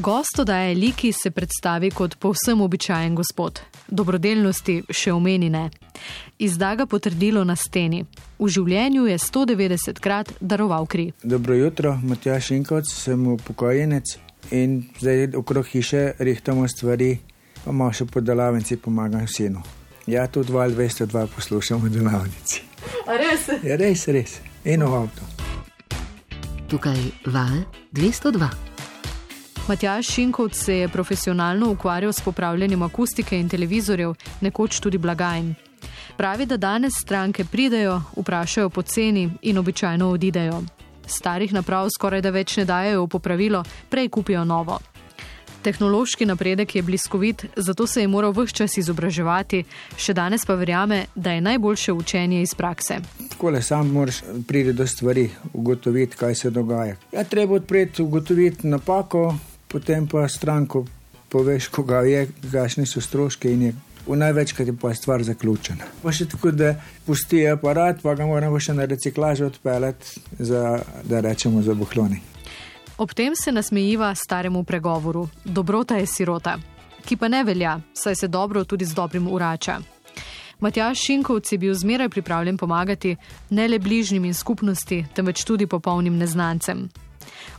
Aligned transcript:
Gosto 0.00 0.44
daje 0.44 0.74
liki 0.74 1.12
se 1.12 1.30
predstavi 1.30 1.90
kot 1.90 2.16
povsem 2.16 2.60
običajen 2.60 3.14
gospod. 3.14 3.60
Dobrodelnosti 3.88 4.76
še 4.94 5.10
omenine. 5.12 5.70
Izda 6.38 6.74
ga 6.78 6.86
potrdilo 6.86 7.42
na 7.44 7.56
steni. 7.58 8.04
V 8.38 8.46
življenju 8.46 9.08
je 9.10 9.16
190 9.18 9.98
krat 9.98 10.30
daroval 10.40 10.86
kri. 10.86 11.08
Dobro 11.22 11.56
jutro, 11.58 11.96
Matjaš 12.02 12.52
Inkoc, 12.54 12.86
sem 12.86 13.26
upokojenec 13.26 14.14
in 14.54 14.84
zdaj 15.00 15.34
okrog 15.34 15.66
hiše 15.66 16.12
rihtamo 16.18 16.68
stvari, 16.70 17.16
pa 17.64 17.74
malo 17.74 17.90
še 17.90 18.06
po 18.06 18.22
delavnici 18.22 18.78
pomagam 18.78 19.26
sinu. 19.26 19.66
Ja, 20.06 20.28
tudi 20.30 20.54
val 20.54 20.70
202 20.78 21.26
poslušam 21.34 21.82
v 21.82 21.90
delavnici. 21.98 22.62
Res? 23.10 23.50
Ja, 23.66 23.74
res, 23.74 24.06
res. 24.14 24.38
Eno 24.62 24.94
avto. 24.94 25.26
Tukaj 26.70 27.02
val 27.34 27.64
202. 27.90 28.67
Matjaš 29.68 30.06
Šinkovc 30.06 30.56
se 30.56 30.76
je 30.78 30.88
profesionalno 30.88 31.70
ukvarjal 31.70 32.12
s 32.12 32.20
popravljanjem 32.20 32.82
akustike 32.82 33.40
in 33.40 33.48
televizorjev, 33.48 34.14
nekoč 34.40 34.80
tudi 34.80 34.98
blagajn. 34.98 35.54
Pravi, 36.16 36.46
da 36.46 36.56
danes 36.56 36.92
stranke 37.00 37.44
pridejo, 37.44 38.00
vprašajo 38.16 38.70
poceni 38.70 39.30
in 39.42 39.58
običajno 39.58 40.08
odidejo. 40.10 40.62
Starih 41.06 41.52
naprav 41.52 41.88
skoraj 41.98 42.20
da 42.20 42.30
več 42.30 42.56
ne 42.56 42.64
dajo 42.64 43.02
v 43.02 43.08
popravilo, 43.08 43.64
prej 43.90 44.08
kupijo 44.08 44.44
novo. 44.44 44.78
Tehnološki 45.62 46.26
napredek 46.26 46.74
je 46.74 46.82
bliskovit, 46.82 47.44
zato 47.56 47.86
se 47.86 48.00
je 48.00 48.08
moral 48.08 48.32
vse 48.32 48.54
čas 48.54 48.76
izobraževati, 48.78 49.64
še 49.96 50.14
danes 50.14 50.46
pa 50.46 50.54
verjame, 50.54 51.06
da 51.14 51.32
je 51.32 51.40
najboljše 51.40 51.92
učenje 51.92 52.40
iz 52.42 52.54
prakse. 52.54 53.00
Tako 53.28 53.50
le 53.50 53.62
sam 53.62 53.92
moraš 53.92 54.22
priti 54.46 54.72
do 54.72 54.86
stvari, 54.86 55.28
ugotoviti, 55.52 56.16
kaj 56.16 56.34
se 56.34 56.50
dogaja. 56.50 56.96
Ja, 57.12 57.24
treba 57.24 57.54
odpreti, 57.54 58.02
ugotoviti 58.02 58.66
napako, 58.66 59.34
potem 59.68 60.06
pa 60.08 60.28
stranko 60.28 60.84
poveš, 61.28 61.68
koga 61.68 62.00
je, 62.08 62.28
kakšni 62.52 62.86
so 62.86 63.00
stroške 63.00 63.52
in 63.52 63.62
je 63.62 63.74
v 64.08 64.16
največkrat 64.16 64.68
je 64.68 64.76
pa 64.76 64.94
stvar 64.94 65.22
zaključena. 65.22 65.84
Pa 66.02 66.12
še 66.12 66.26
tako, 66.32 66.50
da 66.50 66.74
pusti 67.06 67.44
aparat, 67.48 68.00
pa 68.02 68.14
ga 68.16 68.26
moramo 68.26 68.60
še 68.60 68.74
na 68.74 68.86
reciklažo 68.88 69.50
odpeljati, 69.52 70.22
za, 70.38 70.80
da 71.04 71.20
rečemo 71.20 71.62
za 71.62 71.74
buhloni. 71.74 72.20
Ob 72.98 73.12
tem 73.14 73.36
se 73.36 73.52
nasmejiva 73.52 74.14
staremu 74.14 74.64
pregovoru: 74.64 75.28
Dobrota 75.44 76.00
je 76.00 76.06
sirota, 76.06 76.56
ki 77.04 77.16
pa 77.16 77.28
ne 77.28 77.44
velja, 77.44 77.78
saj 77.94 78.16
se 78.16 78.28
dobro 78.28 78.64
tudi 78.64 78.84
z 78.84 78.96
dobrim 78.96 79.28
urača. 79.28 79.78
Matjaš 80.58 81.04
Šinkovc 81.04 81.52
je 81.52 81.58
bil 81.58 81.74
zmeraj 81.74 82.08
pripravljen 82.08 82.56
pomagati 82.58 83.16
ne 83.50 83.68
le 83.68 83.78
bližnjim 83.78 84.24
in 84.24 84.34
skupnosti, 84.34 85.04
temveč 85.14 85.44
tudi 85.44 85.66
popolnim 85.66 86.16
neznancem. 86.18 86.88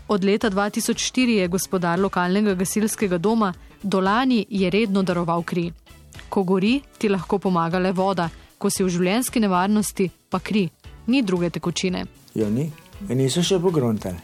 Od 0.07 0.23
leta 0.23 0.49
2004 0.49 1.37
je 1.41 1.47
gospodar 1.47 1.99
lokalnega 1.99 2.53
gasilskega 2.53 3.17
doma, 3.17 3.53
dolani 3.83 4.45
je 4.49 4.69
redno 4.69 5.03
daroval 5.03 5.43
kri. 5.43 5.71
Ko 6.29 6.43
gori, 6.43 6.81
ti 6.97 7.09
lahko 7.09 7.39
pomaga 7.39 7.79
le 7.79 7.91
voda, 7.91 8.29
ko 8.57 8.69
si 8.69 8.83
v 8.83 8.89
življenjski 8.89 9.39
nevarnosti, 9.39 10.09
pa 10.29 10.39
kri, 10.39 10.67
ni 11.07 11.21
druge 11.23 11.49
tekočine. 11.49 12.05
Ja, 12.35 12.49
ni. 12.49 12.69
Niso 13.07 13.39
še 13.45 13.55
pogruntali. 13.63 14.19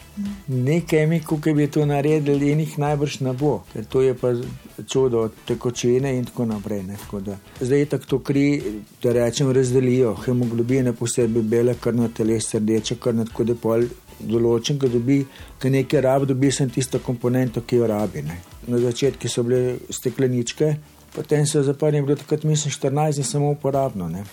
Ne 0.52 0.82
kemiku, 0.84 1.38
ki 1.40 1.54
bi 1.56 1.68
to 1.72 1.86
naredili, 1.88 2.52
in 2.52 2.60
jih 2.60 2.74
najbrž 2.84 3.22
ne 3.24 3.32
bo, 3.34 3.62
ker 3.72 3.86
to 3.88 4.02
je 4.04 4.14
pa 4.20 4.34
čudo 4.84 5.30
tekočine 5.48 6.12
in 6.18 6.26
tako 6.28 6.46
naprej. 6.50 6.84
Tako 7.06 7.22
da, 7.24 7.38
zdaj 7.62 7.86
tako 7.94 8.20
kri, 8.20 8.46
da 9.04 9.14
rečem, 9.16 9.52
razdelijo 9.56 10.16
hemoglobine, 10.26 10.92
posebej 10.94 11.48
bele, 11.48 11.78
kar 11.80 11.96
na 11.96 12.10
teles, 12.12 12.52
rdeče, 12.54 13.00
na 13.14 13.26
tako 13.26 13.48
da 13.48 13.56
pol 13.56 13.88
določen, 14.20 14.80
ki 14.80 14.90
dobi, 14.90 15.20
ki 15.60 15.72
nekaj 15.74 16.02
rabi, 16.02 16.30
dobi 16.32 16.52
sem 16.52 16.70
tisto 16.70 17.00
komponento, 17.04 17.62
ki 17.62 17.82
jo 17.82 17.88
rabi. 17.90 18.24
Ne. 18.26 18.40
Na 18.68 18.80
začetku 18.82 19.30
so 19.30 19.44
bile 19.44 19.78
stekleničke, 19.90 20.72
potem 21.16 21.46
so 21.46 21.64
zaprli, 21.64 22.02
bilo 22.02 22.18
takrat 22.20 22.44
mislim 22.44 22.74
14 22.74 23.22
in 23.22 23.28
samo 23.28 23.52
uporabno. 23.56 24.10
Ne. 24.10 24.24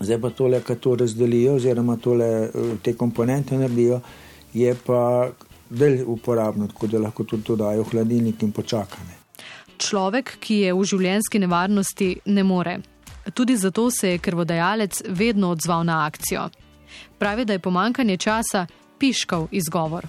Zdaj 0.00 0.20
pa 0.20 0.30
tole, 0.30 0.60
kar 0.64 0.76
to 0.76 0.94
razdelijo, 0.96 1.58
oziroma 1.58 1.96
tole, 2.00 2.50
te 2.82 2.94
komponente 2.96 3.58
naredijo, 3.58 4.00
je 4.54 4.74
pa 4.86 5.30
del 5.70 6.00
uporabno, 6.06 6.66
tako 6.66 6.86
da 6.86 6.98
lahko 6.98 7.24
tudi 7.24 7.44
to 7.46 7.56
dajo 7.56 7.84
v 7.84 7.90
hladilnik 7.92 8.42
in 8.42 8.52
počakane. 8.52 9.18
Človek, 9.80 10.36
ki 10.40 10.56
je 10.66 10.72
v 10.76 10.86
življenjski 10.92 11.40
nevarnosti, 11.40 12.08
ne 12.26 12.42
more. 12.44 12.80
Tudi 13.34 13.56
zato 13.56 13.90
se 13.90 14.14
je 14.14 14.18
krvodajalec 14.18 15.02
vedno 15.08 15.52
odzval 15.54 15.84
na 15.84 16.04
akcijo. 16.06 16.48
Pravi, 17.18 17.44
da 17.44 17.52
je 17.52 17.58
pomankanje 17.58 18.16
časa 18.16 18.66
piškal 19.00 19.48
izgovor. 19.50 20.06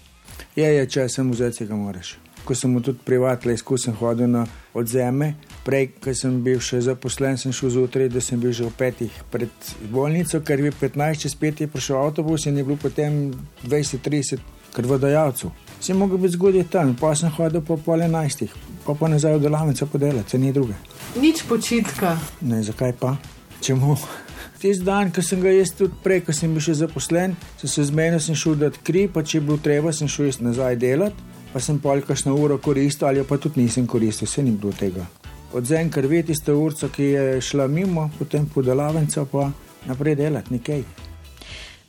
Je, 0.55 0.67
je, 0.67 0.83
če 0.89 1.07
sem 1.09 1.31
vzeti, 1.31 1.65
ga 1.65 1.77
moraš. 1.79 2.17
Ko 2.43 2.55
sem 2.57 2.73
tudi 2.83 2.99
privatno 3.05 3.53
izkusen 3.53 3.93
hodil 3.99 4.27
na 4.31 4.41
odzeme, 4.73 5.35
prej, 5.65 5.91
ko 6.01 6.13
sem 6.17 6.39
bil 6.43 6.59
še 6.63 6.81
zaposlen, 6.87 7.37
sem 7.37 7.53
šel 7.53 7.69
zjutraj, 7.75 8.09
da 8.11 8.23
sem 8.23 8.41
bil 8.41 8.51
že 8.51 8.65
v 8.65 8.73
petih 8.77 9.19
pred 9.31 9.69
bolnico, 9.93 10.41
ker 10.41 10.59
je 10.59 10.73
15 10.73 11.21
čez 11.23 11.37
5 11.37 11.65
je 11.65 11.69
prišel 11.69 11.99
avtobus 12.01 12.47
in 12.49 12.57
je 12.57 12.65
bil 12.65 12.79
potem 12.81 13.29
20-30 13.63 14.41
krvodajalcev. 14.73 15.53
Si 15.81 15.93
mogel 15.93 16.17
biti 16.17 16.33
zgodaj 16.33 16.65
tam, 16.73 16.95
pa 16.97 17.13
sem 17.15 17.29
hodil 17.37 17.61
po 17.61 17.77
pol 17.77 18.01
enajstih, 18.01 18.51
pa 18.85 18.97
pa 18.97 19.11
nazaj 19.11 19.37
v 19.37 19.45
delavnico 19.45 19.85
podelati, 19.85 20.33
se 20.33 20.41
ni 20.41 20.51
druge. 20.53 20.75
Nič 21.21 21.45
počitka. 21.49 22.17
Ne, 22.41 22.63
zakaj 22.65 22.97
pa? 22.97 23.15
Čemu? 23.61 23.95
Tisti 24.61 24.85
dan, 24.85 25.09
ko 25.09 25.23
sem 25.25 25.39
ga 25.41 25.49
jaz 25.49 25.71
tudi 25.73 25.95
prej, 26.03 26.19
ko 26.21 26.33
sem 26.37 26.51
bil 26.53 26.61
še 26.61 26.75
zaposlen, 26.83 27.31
sem 27.57 27.69
se 27.71 27.85
zmenil, 27.89 28.19
sem 28.21 28.37
šel 28.37 28.59
dati 28.61 28.83
kri, 28.85 29.07
pa 29.09 29.23
če 29.25 29.39
je 29.39 29.41
bilo 29.47 29.57
treba, 29.57 29.89
sem 29.89 30.05
šel 30.05 30.29
nazaj 30.45 30.77
delati, 30.77 31.17
pa 31.49 31.57
sem 31.57 31.79
polkaš 31.81 32.27
na 32.27 32.35
uro 32.37 32.59
koristil, 32.61 33.07
ali 33.09 33.23
pa 33.25 33.39
tudi 33.41 33.63
nisem 33.63 33.89
koristil, 33.89 34.29
se 34.29 34.45
ni 34.45 34.53
bilo 34.53 34.69
tega. 34.77 35.07
Odzem 35.57 35.89
krvi 35.89 36.21
tiste 36.29 36.53
urco, 36.53 36.91
ki 36.93 37.09
je 37.09 37.41
šla 37.41 37.65
mimo, 37.67 38.05
potem 38.19 38.45
po 38.45 38.61
delavnico, 38.61 39.25
pa 39.33 39.49
naprej 39.89 40.19
delati 40.21 40.53
nekaj. 40.53 40.85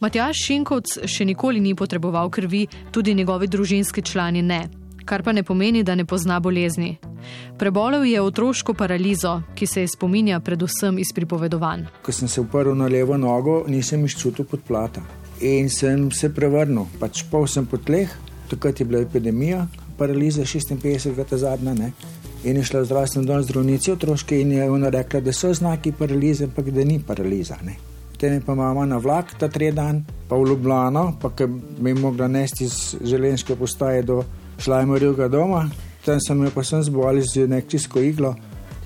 Matjaš 0.00 0.41
Šinkovc 0.49 0.97
še 1.05 1.28
nikoli 1.28 1.61
ni 1.61 1.77
potreboval 1.77 2.32
krvi, 2.32 2.65
tudi 2.91 3.12
njegovi 3.15 3.53
družinski 3.53 4.00
člani 4.00 4.41
ne, 4.43 4.65
kar 5.05 5.21
pa 5.22 5.37
ne 5.37 5.44
pomeni, 5.44 5.84
da 5.84 5.94
ne 5.94 6.09
pozna 6.09 6.41
bolezni. 6.41 6.97
Prebolel 7.59 8.05
je 8.05 8.21
otroško 8.21 8.75
paralizo, 8.75 9.41
ki 9.55 9.66
se 9.66 9.81
je 9.81 9.88
spominja 9.88 10.41
predvsem 10.41 10.99
iz 10.99 11.12
pripovedovanj. 11.15 11.87
Ko 12.03 12.12
sem 12.12 12.28
se 12.28 12.41
uprl 12.41 12.75
na 12.75 12.87
levo 12.87 13.16
nogo, 13.16 13.65
nisem 13.69 14.05
izčutil 14.05 14.44
podplata 14.44 15.03
in 15.43 15.71
sem 15.71 16.11
se 16.11 16.31
prevrnil, 16.34 16.87
pač 17.00 17.25
pol 17.31 17.49
sem 17.50 17.66
po 17.66 17.77
tleh, 17.77 18.11
takrat 18.50 18.81
je 18.81 18.87
bila 18.87 19.03
epidemija, 19.03 19.66
paraliza 19.99 20.43
56, 20.47 21.25
ta 21.28 21.38
zadnja, 21.38 21.75
ne. 21.75 21.93
In 22.44 22.59
je 22.59 22.66
šla 22.66 22.82
v 22.82 22.88
zdravstveno 22.91 23.27
dom 23.27 23.43
zdravnici 23.43 23.93
otroške 23.93 24.41
in 24.41 24.53
je 24.53 24.71
ona 24.71 24.91
rekla, 24.91 25.21
da 25.21 25.32
so 25.32 25.53
znaki 25.55 25.93
paralize, 25.93 26.44
ampak 26.44 26.71
da 26.75 26.84
ni 26.84 26.99
paraliza. 27.06 27.59
Ne. 27.62 27.77
Potem 28.11 28.34
je 28.34 28.41
pa 28.47 28.55
mama 28.55 28.87
na 28.87 28.99
vlak 28.99 29.34
ta 29.38 29.49
tri 29.49 29.71
dan, 29.72 30.05
pa 30.28 30.37
v 30.37 30.49
Ljubljano, 30.50 31.19
pa 31.22 31.31
ki 31.37 31.47
bi 31.78 31.94
mogla 31.94 32.28
nesti 32.28 32.65
iz 32.65 32.97
želenske 33.03 33.56
postaje 33.56 34.03
do 34.03 34.22
Šlajmorjega 34.59 35.28
doma, 35.28 35.69
tam 36.04 36.20
sem 36.20 36.44
jo 36.44 36.50
pa 36.54 36.64
sem 36.64 36.82
zbolel 36.82 37.22
z 37.22 37.46
nekčisko 37.46 38.00
iglo 38.00 38.34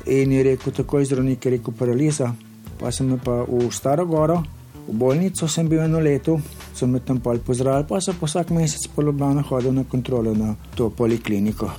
in 0.06 0.32
je 0.32 0.42
rekel, 0.42 0.72
takoj 0.72 1.04
zdravnik 1.04 1.44
je 1.44 1.50
rekel 1.50 1.74
paraliza, 1.74 2.32
pa 2.78 2.92
sem 2.92 3.18
pa 3.18 3.42
v 3.42 3.70
Starogoro, 3.70 4.42
v 4.86 4.94
bolnico 4.94 5.48
sem 5.48 5.68
bil 5.68 5.82
eno 5.82 5.98
leto, 5.98 6.38
so 6.74 6.86
me 6.86 7.00
tam 7.00 7.18
pol 7.20 7.38
pozdravili, 7.38 7.88
pa 7.88 7.98
pa 7.98 8.26
vsak 8.26 8.50
mesec 8.50 8.86
po 8.94 9.02
Ljubljano 9.02 9.42
hodil 9.42 9.72
na 9.72 9.84
kontrolo 9.84 10.34
na 10.34 10.54
to 10.76 10.90
polikliniko. 10.90 11.70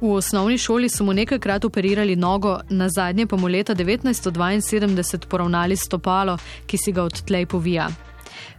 V 0.00 0.10
osnovni 0.12 0.58
šoli 0.58 0.88
so 0.88 1.04
mu 1.04 1.12
nekajkrat 1.12 1.64
operirali 1.64 2.16
nogo, 2.16 2.58
na 2.70 2.88
zadnje 2.88 3.26
pa 3.26 3.36
mu 3.36 3.48
leta 3.48 3.74
1972 3.74 5.26
poravnali 5.28 5.76
stopalo, 5.76 6.38
ki 6.66 6.78
si 6.78 6.92
ga 6.92 7.04
odtlej 7.04 7.46
povija. 7.46 7.88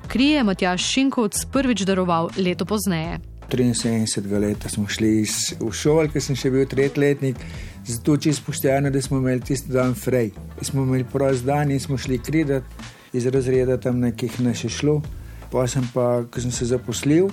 Krije 0.08 0.44
Matjaš 0.44 0.84
Šinkovc 0.84 1.46
prvič 1.52 1.82
daroval 1.82 2.30
leto 2.38 2.66
pozneje. 2.66 3.35
73 3.52 4.40
let 4.40 4.66
smo 4.72 4.88
šli 4.88 5.22
iz, 5.22 5.54
v 5.60 5.72
šolo, 5.72 6.08
ker 6.12 6.24
sem 6.24 6.38
še 6.38 6.52
bil 6.54 6.66
tretjletnik, 6.70 7.40
zato 7.86 8.18
če 8.18 8.34
izpoštevano, 8.34 8.92
da 8.92 9.02
smo 9.02 9.20
imeli 9.22 9.44
tisti 9.46 9.74
dan 9.74 9.94
frej. 9.96 10.32
Smo 10.62 10.84
imeli 10.84 11.06
prost 11.12 11.46
dan 11.46 11.72
in 11.72 11.80
smo 11.80 11.98
šli 11.98 12.20
kridati 12.20 12.94
iz 13.16 13.28
razreda 13.32 13.78
tam 13.78 14.00
nekih 14.04 14.40
ne 14.44 14.54
še 14.56 14.70
šlo. 14.70 15.00
Pa 15.52 15.68
sem 15.72 15.86
pa, 15.94 16.26
ko 16.32 16.42
sem 16.42 16.52
se 16.52 16.66
zaposlil, 16.68 17.30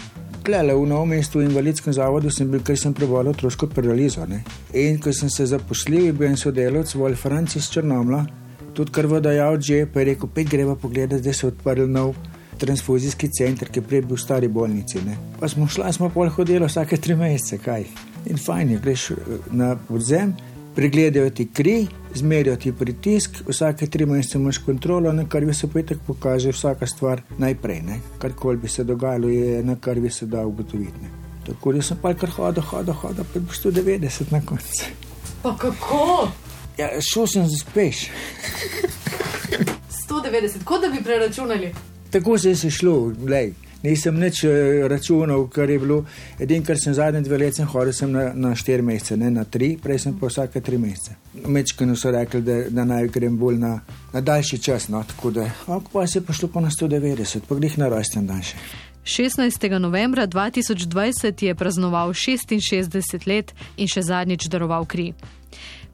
klele 0.47 0.75
v 0.77 0.87
novem 0.87 1.17
mestu, 1.17 1.41
v 1.41 1.49
invalidskem 1.49 1.95
zavodu, 1.97 2.31
sem 2.31 2.51
bil, 2.51 2.61
ker 2.63 2.79
sem 2.79 2.95
prebolel 2.95 3.33
otroško 3.33 3.71
paralizo. 3.73 4.27
In 4.79 5.01
ko 5.03 5.15
sem 5.17 5.31
se 5.33 5.49
zaposlil, 5.51 6.07
je 6.11 6.13
bil 6.13 6.29
en 6.29 6.39
sodelovec, 6.39 6.93
Wolf 6.99 7.25
Francis 7.25 7.71
Črnomla, 7.73 8.27
tudi 8.77 8.93
krvodajalec 8.95 9.65
že, 9.65 9.81
pa 9.87 10.01
je 10.01 10.13
rekel, 10.13 10.31
pej 10.35 10.45
greva 10.45 10.77
pogledati, 10.77 11.23
da 11.25 11.33
se 11.33 11.47
je 11.47 11.53
odprl 11.53 11.89
nov 11.89 12.15
transfuzijski 12.59 13.29
center, 13.39 13.69
ki 13.69 13.81
je 13.81 13.87
prej 13.87 14.03
bil 14.03 14.17
v 14.17 14.21
stari 14.21 14.49
bolnici. 14.49 15.01
Ne. 15.07 15.17
Pa 15.41 15.49
smo 15.49 15.69
šli, 15.69 15.93
smo 15.93 16.11
pol 16.11 16.31
hodili 16.31 16.67
vsake 16.67 16.97
tri 16.97 17.17
mesece, 17.17 17.59
kaj. 17.59 17.85
In 18.31 18.39
fajn 18.39 18.71
je, 18.71 18.79
greš 18.79 19.07
na 19.51 19.77
odzem, 19.91 20.35
pregledajo 20.77 21.31
ti 21.31 21.49
kri, 21.53 21.87
zmerijo 22.15 22.57
ti 22.57 22.73
pritisk, 22.73 23.43
vsake 23.49 23.87
tri 23.87 24.07
mesece 24.07 24.39
imaš 24.39 24.59
kontrolo, 24.59 25.13
na 25.13 25.27
kar 25.29 25.45
bi 25.45 25.55
se 25.55 25.69
petek 25.71 25.99
pokaže 26.07 26.53
vsaka 26.53 26.87
stvar 26.87 27.23
najprej. 27.39 27.83
Karkoli 28.19 28.57
bi 28.57 28.69
se 28.69 28.85
dogajalo, 28.85 29.29
je 29.29 29.63
na 29.65 29.77
kar 29.77 30.01
bi 30.01 30.11
se 30.11 30.27
dal 30.27 30.49
ugotoviti. 30.49 31.03
Ne. 31.03 31.11
Tako 31.47 31.73
da 31.73 31.83
sem 31.83 31.99
pa 32.03 32.15
kar 32.15 32.31
hodil, 32.31 32.63
hodil, 32.63 32.95
hodil, 32.95 33.25
pa 33.25 33.41
bilo 33.41 33.53
190 33.53 34.33
na 34.33 34.41
koncu. 34.47 34.85
Pa 35.43 35.57
kako? 35.59 36.29
Ja, 36.79 36.89
šel 37.01 37.27
sem 37.27 37.47
za 37.47 37.57
speš. 37.59 38.07
190, 40.09 40.65
kot 40.65 40.81
da 40.83 40.89
bi 40.89 41.03
preračunali. 41.03 41.73
Tako 42.13 42.39
se 42.39 42.51
je 42.51 42.71
šlo, 42.71 43.13
lej. 43.29 43.53
Nisem 43.83 44.21
nič 44.21 44.45
eh, 44.45 44.89
računal, 44.89 45.49
kar 45.49 45.71
je 45.71 45.79
bilo. 45.79 46.05
Edino, 46.39 46.65
kar 46.67 46.77
sem 46.79 46.95
zadnje 46.95 47.21
dve 47.27 47.39
leti 47.39 47.63
hodil, 47.63 47.93
sem 47.93 48.13
na, 48.13 48.29
na 48.35 48.55
štiri 48.55 48.83
mesece, 48.83 49.17
ne 49.17 49.31
na 49.31 49.45
tri, 49.45 49.75
prej 49.83 49.99
sem 50.05 50.15
pa 50.19 50.31
vsake 50.31 50.61
tri 50.61 50.79
mesece. 50.79 51.17
Mečkano 51.47 51.97
so 51.97 52.13
rekli, 52.15 52.43
da, 52.47 52.61
da 52.71 52.85
naj 52.85 53.09
grem 53.09 53.39
bolj 53.39 53.59
na, 53.59 53.73
na 54.13 54.21
daljši 54.21 54.59
čas. 54.63 54.89
No, 54.89 55.03
tako 55.09 55.31
da, 55.31 55.49
ampak 55.67 55.91
pa 55.93 56.07
se 56.07 56.21
je 56.21 56.27
pa 56.27 56.33
šlo 56.33 56.49
pa 56.53 56.61
na 56.61 56.71
190, 56.71 57.49
pa 57.49 57.59
grih 57.59 57.79
na 57.79 57.89
rojsten 57.91 58.27
dan 58.27 58.43
še. 58.47 58.61
16. 59.05 59.79
novembra 59.83 60.29
2020 60.31 61.43
je 61.43 61.55
praznoval 61.55 62.13
66 62.15 63.27
let 63.27 63.51
in 63.77 63.91
še 63.91 64.05
zadnjič 64.07 64.47
daroval 64.47 64.87
kri. 64.87 65.11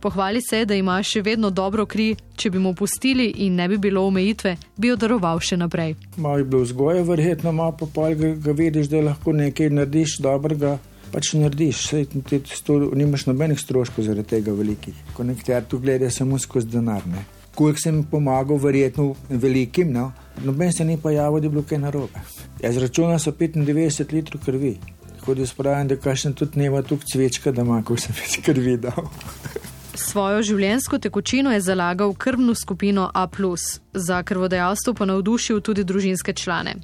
Pohvali 0.01 0.41
se, 0.51 0.65
da 0.65 0.75
ima 0.75 1.01
še 1.03 1.25
vedno 1.27 1.51
dobro 1.51 1.83
kri, 1.87 2.13
če 2.39 2.53
bi 2.55 2.61
mu 2.63 2.71
pustili 2.79 3.33
in 3.45 3.57
ne 3.59 3.67
bi 3.69 3.79
bilo 3.83 4.05
omejitve, 4.07 4.55
bi 4.77 4.93
jo 4.93 4.97
daroval 4.97 5.41
še 5.43 5.59
naprej. 5.59 5.97
Malo 6.17 6.39
je 6.39 6.45
bilo 6.45 6.63
vzgoje, 6.63 7.03
verjetno, 7.09 7.53
malo 7.53 7.75
pa 7.81 7.89
pol 7.95 8.15
ga, 8.15 8.31
ga 8.39 8.55
vidiš, 8.55 8.93
da 8.93 9.03
lahko 9.03 9.35
nekaj 9.35 9.73
narediš 9.75 10.21
dobrega. 10.23 10.77
Pač 11.09 11.33
narediš, 11.35 11.81
sej, 11.89 12.05
ti, 12.29 12.39
sto, 12.53 12.77
nimaš 12.95 13.25
nobenih 13.27 13.59
stroškov 13.59 14.05
zaradi 14.07 14.37
tega 14.37 14.53
velikih. 14.55 14.95
Ko 15.17 15.25
nekateri 15.27 15.67
tu 15.67 15.81
gledajo 15.83 16.13
samo 16.15 16.39
skozi 16.39 16.69
denar. 16.77 17.03
Ne. 17.09 17.25
Kolik 17.59 17.81
sem 17.83 18.03
pomagal, 18.07 18.61
verjetno 18.63 19.15
velikim, 19.29 19.91
no, 19.91 20.13
noben 20.45 20.71
se 20.73 20.85
ni 20.87 20.99
pa 21.01 21.11
javil, 21.11 21.41
da 21.41 21.49
je 21.49 21.55
bilo 21.57 21.65
kaj 21.67 21.81
narobe. 21.83 22.23
Jaz 22.63 22.79
računam 22.79 23.19
so 23.19 23.33
95 23.33 24.15
litrov 24.15 24.45
krvi. 24.45 24.77
Tako 25.17 25.35
da 25.35 25.47
spravim, 25.49 25.89
da 25.91 25.97
kažem 25.97 26.37
tudi 26.39 26.61
nema 26.61 26.85
tukaj 26.87 27.11
cvečka, 27.13 27.53
da 27.57 27.67
ima, 27.67 27.81
ko 27.83 27.97
sem 27.99 28.15
več 28.15 28.39
krvi 28.47 28.77
dal. 28.85 29.09
Svojo 29.99 30.43
življenjsko 30.47 30.99
tekočino 31.03 31.51
je 31.51 31.61
zalagal 31.61 32.13
krvno 32.15 32.55
skupino 32.55 33.09
A, 33.15 33.27
za 33.93 34.23
krvodajalstvo 34.23 34.95
pa 34.95 35.05
navdušil 35.05 35.61
tudi 35.61 35.85
družinske 35.85 36.33
člane. 36.33 36.77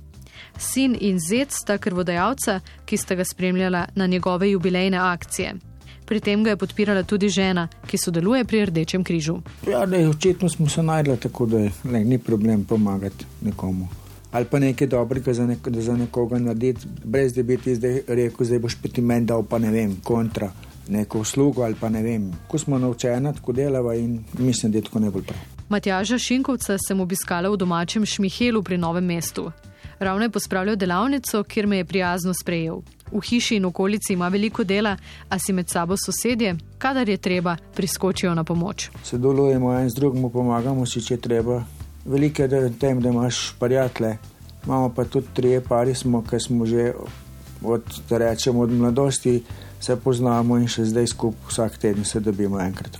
Sin 0.58 0.96
in 1.00 1.20
zet 1.20 1.52
sta 1.52 1.78
krvodajalca, 1.78 2.60
ki 2.84 2.96
sta 2.96 3.14
ga 3.14 3.24
spremljala 3.24 3.86
na 3.94 4.06
njegove 4.06 4.50
jubilejne 4.50 4.98
akcije. 4.98 5.54
Pri 6.04 6.20
tem 6.20 6.42
ga 6.44 6.50
je 6.50 6.56
podpirala 6.56 7.02
tudi 7.02 7.28
žena, 7.28 7.68
ki 7.86 7.98
sodeluje 7.98 8.44
pri 8.44 8.64
Rdečem 8.66 9.04
križu. 9.04 9.38
Ja, 9.70 9.86
ne, 9.86 10.08
očitno 10.08 10.48
smo 10.48 10.68
se 10.68 10.82
najdli 10.82 11.16
tako, 11.16 11.46
da 11.46 11.62
ne, 11.84 12.04
ni 12.04 12.18
problem 12.18 12.64
pomagati 12.64 13.24
nekomu. 13.42 13.88
Ali 14.32 14.44
pa 14.50 14.58
nekaj 14.58 14.86
dobrega 14.86 15.32
za, 15.32 15.46
nek 15.46 15.68
za 15.70 15.96
nekoga 15.96 16.38
narediti, 16.38 16.86
brez 17.04 17.34
da 17.34 17.42
bi 17.42 17.56
ti 17.56 17.74
zdaj 17.74 18.00
rekel, 18.08 18.46
da 18.46 18.58
boš 18.58 18.76
peti 18.82 19.00
meni 19.00 19.26
dal 19.26 19.46
pa 19.46 19.58
ne 19.58 19.70
vem, 19.70 19.96
kontra 20.02 20.50
neko 20.88 21.20
uslugo 21.20 21.62
ali 21.62 21.74
pa 21.80 21.88
ne 21.88 22.02
vem. 22.02 22.32
Ko 22.48 22.58
smo 22.58 22.78
naučeni, 22.78 23.34
tako 23.34 23.52
delava 23.52 23.94
in 23.94 24.24
mislim, 24.38 24.72
da 24.72 24.78
je 24.78 24.82
tako 24.84 25.00
najbolj 25.00 25.22
prav. 25.22 25.40
Matjaža 25.68 26.18
Šinkovca 26.18 26.76
sem 26.78 27.00
obiskala 27.00 27.48
v 27.48 27.56
domačem 27.56 28.06
Šmihelu 28.06 28.62
pri 28.62 28.78
Novem 28.78 29.04
mestu. 29.04 29.50
Ravno 29.98 30.24
je 30.24 30.30
pospravljal 30.30 30.76
delavnico, 30.76 31.42
kjer 31.42 31.66
me 31.66 31.76
je 31.76 31.84
prijazno 31.84 32.34
sprejel. 32.34 32.80
V 33.12 33.20
hiši 33.20 33.56
in 33.56 33.64
okolici 33.64 34.12
ima 34.12 34.28
veliko 34.28 34.64
dela, 34.64 34.96
a 35.28 35.38
si 35.38 35.52
med 35.52 35.68
sabo 35.68 35.96
sosedje, 35.96 36.56
kadar 36.78 37.08
je 37.08 37.16
treba, 37.16 37.56
priskočijo 37.74 38.34
na 38.34 38.44
pomoč. 38.44 38.90
Sodelujemo 39.02 39.72
en 39.78 39.90
z 39.90 39.94
drugim, 39.94 40.30
pomagamo 40.30 40.86
si, 40.86 41.00
če 41.00 41.16
treba. 41.16 41.62
Veliko 42.04 42.42
je 42.42 42.48
v 42.48 42.72
tem, 42.78 43.00
da 43.00 43.08
imaš 43.08 43.54
prijatelje. 43.60 44.18
Imamo 44.66 44.88
pa 44.88 45.04
tudi 45.04 45.26
tri 45.34 45.60
pari, 45.68 45.94
smo, 45.94 46.22
ki 46.22 46.40
smo 46.40 46.66
že 46.66 46.92
od, 47.62 47.82
rečemo, 48.10 48.60
od 48.60 48.72
mladosti 48.72 49.42
se 49.84 49.96
poznamo 49.96 50.56
in 50.56 50.68
še 50.68 50.86
zdaj 50.88 51.10
skupaj 51.12 51.50
vsak 51.50 51.78
teden 51.78 52.04
se 52.08 52.20
dobimo 52.20 52.60
enkrat. 52.60 52.96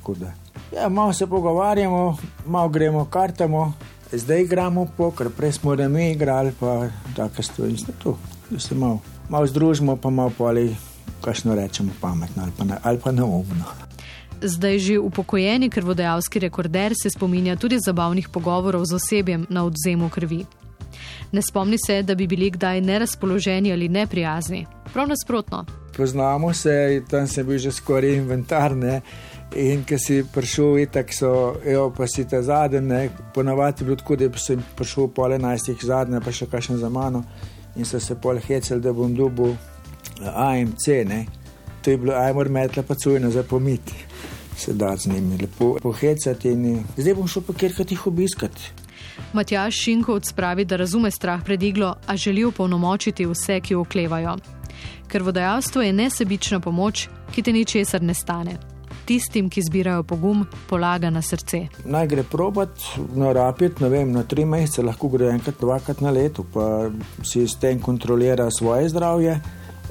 Ja, 0.75 0.89
malo 0.89 1.13
se 1.13 1.27
pogovarjamo, 1.27 2.17
malo 2.47 2.69
gremo 2.69 3.05
kartamo, 3.05 3.73
zdaj 4.13 4.43
igramo 4.43 4.87
poker, 4.97 5.31
prej 5.31 5.53
smo 5.53 5.77
da 5.77 5.89
mi 5.89 6.11
igrali, 6.11 6.53
pa 6.61 6.89
tako 7.17 7.43
stvari. 7.43 7.77
Da 8.51 8.59
se 8.61 8.75
malo, 8.75 9.01
malo 9.29 9.47
združimo, 9.47 9.97
pa 9.97 10.11
malo 10.11 10.33
poli, 10.39 10.77
kajšno 11.25 11.55
rečemo, 11.55 11.93
pametno 12.01 12.43
ali 12.43 12.53
pa, 12.59 12.65
ali 12.83 13.01
pa 13.05 13.13
neumno. 13.13 13.65
Zdaj 14.43 14.79
že 14.79 14.99
upokojen 14.99 15.71
krvodajalski 15.71 16.39
rekorder 16.39 16.93
se 17.03 17.11
spominja 17.11 17.57
tudi 17.57 17.79
zabavnih 17.81 18.29
pogovorov 18.29 18.85
z 18.85 18.95
osebjem 18.95 19.47
na 19.49 19.65
odzemu 19.65 20.09
krvi. 20.09 20.45
Ne 21.33 21.43
spomni 21.43 21.79
se, 21.87 22.03
da 22.03 22.15
bi 22.15 22.27
bili 22.27 22.51
kdaj 22.51 22.81
nerazpoloženi 22.81 23.73
ali 23.73 23.89
neprijazni. 23.89 24.67
Prav 24.93 25.09
nasprotno. 25.09 25.65
Poznamo 25.97 26.53
se, 26.55 27.03
tam 27.11 27.27
sem 27.27 27.47
bil 27.47 27.59
že 27.59 27.73
skoraj 27.73 28.17
inventar. 28.17 28.77
Ne? 28.77 29.01
In 29.57 29.85
ki 29.87 29.99
si 29.99 30.25
prišel, 30.27 30.87
tako 30.91 31.13
so, 31.15 31.31
evo, 31.65 31.91
pa 31.95 32.07
si 32.07 32.25
ta 32.27 32.43
zadnji, 32.43 33.11
ponavadi 33.35 33.83
je 33.83 33.85
bilo 33.85 33.97
tako, 33.97 34.17
da 34.17 34.31
sem 34.39 34.63
prišel 34.77 35.09
pol 35.15 35.33
enajstih 35.33 35.79
zadnje, 35.85 36.21
pa 36.21 36.33
še 36.33 36.51
kakšen 36.51 36.79
za 36.79 36.89
mano 36.89 37.23
in 37.77 37.85
so 37.85 38.01
se 38.01 38.15
pol 38.15 38.39
hecel, 38.39 38.81
da 38.81 38.93
bom 38.93 39.15
dobil 39.15 39.55
AMC. 40.23 40.87
Ne? 41.07 41.27
To 41.83 41.91
je 41.91 41.99
bilo, 41.99 42.15
ajmo 42.15 42.45
metla 42.51 42.83
pa 42.83 42.95
cujno 42.95 43.31
za 43.31 43.43
pomiti, 43.43 43.95
se 44.57 44.73
da 44.73 44.97
z 44.97 45.13
njimi 45.13 45.39
lepo 45.39 45.77
pohecati 45.83 46.49
in 46.49 46.85
zdaj 46.97 47.15
bom 47.15 47.29
šel 47.29 47.43
pa 47.43 47.53
kjer 47.53 47.75
kaj 47.77 47.87
jih 47.91 48.07
obiskati. 48.07 48.73
Matjaš 49.33 49.75
Šinkovc 49.75 50.33
pravi, 50.33 50.65
da 50.65 50.77
razume 50.77 51.11
strah 51.11 51.43
pred 51.45 51.63
iglo, 51.63 51.95
a 52.07 52.17
želi 52.17 52.45
upolnomočiti 52.45 53.27
vse, 53.27 53.61
ki 53.61 53.75
oklevajo. 53.75 54.37
Ker 55.15 55.23
vodajalstvo 55.23 55.83
je 55.83 55.93
nesebična 55.93 56.59
pomoč, 56.61 57.05
ki 57.31 57.43
te 57.43 57.53
ničesar 57.55 58.03
ne 58.03 58.15
stane. 58.15 58.57
Tistim, 59.07 59.47
ki 59.47 59.63
zbirajo 59.63 60.03
pogum, 60.03 60.41
polaga 60.67 61.07
na 61.11 61.23
srce. 61.23 61.61
Naj 61.87 62.09
gre 62.11 62.25
probat, 62.27 62.83
na 63.15 63.31
rapid, 63.33 63.79
ne 63.79 63.93
vem, 63.93 64.11
na 64.11 64.25
tri 64.27 64.43
mesece, 64.43 64.83
lahko 64.83 65.13
gre 65.15 65.31
enkrat, 65.37 65.63
dvakrat 65.63 66.03
na 66.03 66.11
leto, 66.11 66.43
pa 66.43 66.91
si 67.23 67.47
s 67.47 67.55
tem 67.63 67.79
kontrolira 67.79 68.49
svoje 68.51 68.91
zdravje 68.91 69.39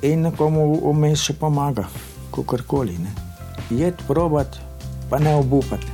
in 0.04 0.28
nekomu 0.28 0.68
vmes 0.92 1.24
še 1.24 1.40
pomaga, 1.40 1.88
kakorkoli. 2.36 3.00
Jed 3.72 4.04
probat, 4.12 4.60
pa 5.08 5.24
ne 5.24 5.40
obupati. 5.40 5.93